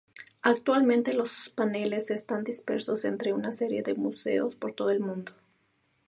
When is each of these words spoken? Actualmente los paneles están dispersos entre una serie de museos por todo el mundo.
Actualmente 0.41 1.13
los 1.13 1.49
paneles 1.53 2.09
están 2.09 2.43
dispersos 2.43 3.05
entre 3.05 3.33
una 3.33 3.51
serie 3.51 3.83
de 3.83 3.93
museos 3.93 4.55
por 4.55 4.73
todo 4.73 4.89
el 4.89 4.99
mundo. 4.99 5.31